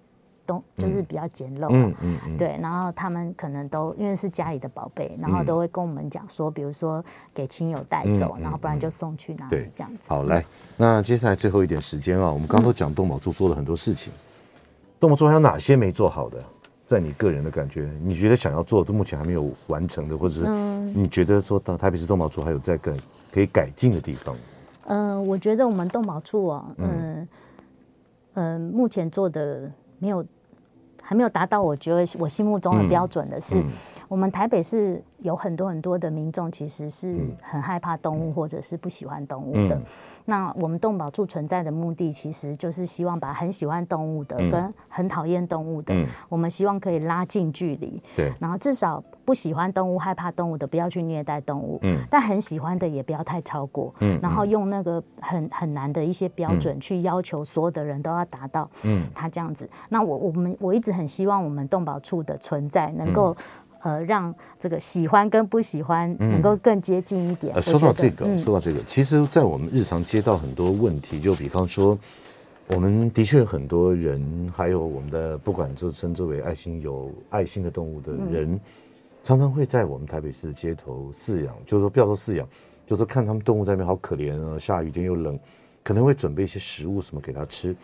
[0.49, 10.01] 都就是比较简陋，嗯嗯嗯，对，然后他们可能都因为是家里的宝贝，然后都会跟我们讲说，比如说给亲友带走，然后不然就送去哪里这样子。
[10.07, 10.43] 好，来，
[10.79, 14.11] 那接下来最后一点时间啊，我们刚刚都讲动保处做了很多事情，
[14.99, 16.43] 动保处还有哪些没做好的？
[16.87, 20.49] 在你个人的感觉，你觉得想要做的，目前还没有完成的，或者是
[20.95, 22.97] 你觉得说到台北市动保处还有在更
[23.31, 24.35] 可以改进的地方？
[24.87, 27.29] 嗯，我觉得我们动保处啊，嗯
[28.33, 30.25] 嗯，目前做的没有。
[31.09, 33.65] 还没有达到我觉得我心目中的标准的是，
[34.09, 39.79] 我们台北是有很多很多的民众其实是很害怕动物或者是不喜欢动物的。
[40.25, 45.95] 那我们动保处存在的目的，其实就是希望把很喜欢动物的跟很讨厌动物的，
[46.29, 48.03] 我们希望可以拉近距离。
[48.17, 51.79] 对，然后至少不喜欢动物、害怕动物的不要去虐待动物。
[51.83, 53.95] 嗯，但很喜欢的也不要太超过。
[54.01, 58.71] 嗯，然后用那个很很难的一些标准去要求所有的人都要达到。
[58.85, 63.37] 嗯，他这样子，那我我们我一直很希望我们动保处的存在能够。
[63.83, 67.55] 呃，让这个喜欢跟不喜欢能够更接近一点。
[67.55, 71.99] 呃，说到这个，嗯、说到这个，其实，在我们日常接到很多问题，就比方说，
[72.69, 78.61] 我们的确很多人，还有我们的不管就称之为爱心有爱心的动物的人，嗯、
[79.23, 82.47] 常常会在我们台北市的街头饲养，就是说不要说饲养，
[82.87, 85.39] 就是说看他们动物在那边好可怜啊，下雨天又冷，
[85.85, 87.75] 可能会准备一些食物什么给他吃。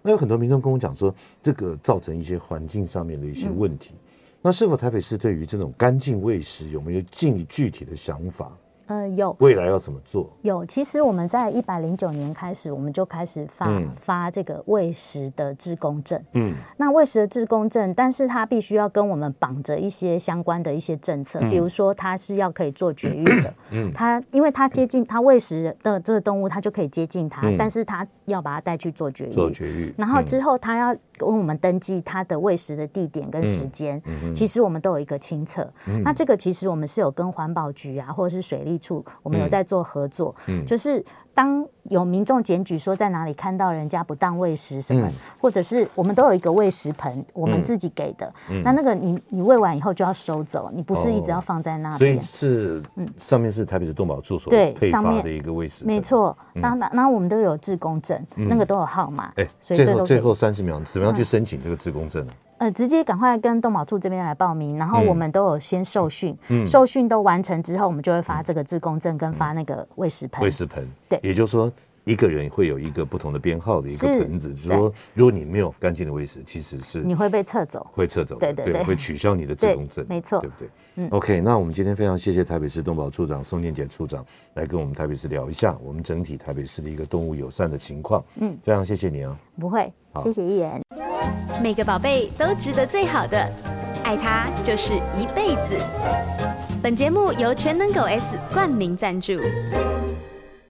[0.00, 3.90] 那有很多民众跟我讲说，这个造成一些环境上面的一些问题。
[3.94, 3.98] 嗯
[4.42, 8.50] 那是否台北市对于这种干净喂食有没有进具体的想法？
[8.86, 10.28] 呃，有未来要怎么做？
[10.42, 16.20] 有，其实我们在一百零九年开始，我们就开始发、嗯、发这个喂食的志工证。
[16.32, 23.54] 嗯，那喂食的志工证，但是它必须要跟我们绑着一些相关的一些政策，嗯、比如说它是要可以做绝育的。
[23.70, 29.30] 嗯， 它因为它接近它喂食的这个动物，它就可以接近它，嗯、但是它要把它带去做绝育。
[29.30, 30.94] 做绝育，然后之后它要
[31.30, 34.02] 跟我们登记它的喂食的地点跟时间。
[34.34, 35.66] 其实我们都有一个清册。
[35.86, 38.78] 嗯、那这个其实我们是有跟环保局啊，或者是水利。
[38.82, 41.04] 处我们有在做合作，嗯，就是
[41.34, 62.32] 当有民众检举说在哪里看到人家不当喂食什么，嗯、或者是我们都有一个喂食盆，我们自己给的，嗯、那那个你你喂完以后就要收走，你不是一直要放在那里，哦，所以是嗯，上面是台北市动保处所对配发的一个喂食，没错，当然，那我们都有志工证，嗯、那个都有号码，哎、欸，最后最后三十秒，怎么样去申请这个志工证呢？
[62.62, 70.44] 呃，直接赶快跟动保处这边来报名，然后我们都有先受训，嗯、受训都完成之后，我们就会发这个自工证跟发那个喂食盆。
[70.44, 71.68] 喂食盆，对，也就是说
[72.04, 80.68] 一个人会有一个不同的编号的一个盆子，就是说如果你没有干净的喂食，其实是你会被撤走，会撤走，对对对，会取消你的自工证，没错，对不对？
[80.96, 84.24] 嗯，OK，那我们今天非常谢谢台北市动保处长宋念杰处长
[84.54, 88.22] 来跟我们台北市聊一下我们整体台北市的一个动物友善的情况。
[88.40, 90.82] 嗯，非常谢谢你啊，不会，好，谢谢议员。
[91.62, 93.50] 每个宝贝都值得最好的，
[94.02, 95.78] 爱他就是一辈子。
[96.82, 99.34] 本节目由全能狗 S 冠名赞助。